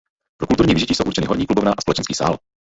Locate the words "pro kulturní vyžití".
0.39-0.95